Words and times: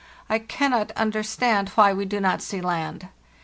I 0.31 0.39
cannot 0.39 0.89
understand 0.93 1.69
why 1.75 1.93
we 1.93 2.05
do 2.05 2.19
not 2.19 2.41
see 2.41 2.59
land. 2.59 3.09